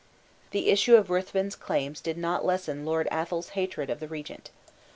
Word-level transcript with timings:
The 0.49 0.69
issue 0.71 0.95
of 0.95 1.11
Ruthven's 1.11 1.55
claims 1.55 2.01
did 2.01 2.17
not 2.17 2.43
lessen 2.43 2.87
Lord 2.87 3.07
Athol's 3.11 3.49
hatred 3.49 3.91
of 3.91 3.99
the 3.99 4.07
regent. 4.07 4.49